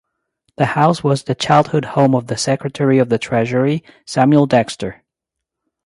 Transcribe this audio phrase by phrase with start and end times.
[0.57, 5.03] The house was the childhood home of the Secretary of the Treasury Samuel Dexter.